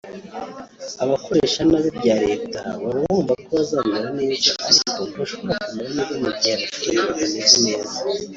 Abakoresha 1.03 1.59
nabi 1.69 1.87
ibya 1.91 2.15
leta 2.25 2.59
baba 2.81 2.99
bumva 3.09 3.33
ko 3.43 3.49
bazamera 3.57 4.09
neza 4.19 4.49
ariko 4.67 5.01
ntushobora 5.09 5.55
kumera 5.63 5.89
neza 5.97 6.13
mu 6.23 6.29
gihe 6.39 6.53
abaturage 6.55 6.99
batameze 7.01 7.57
neza” 7.65 7.95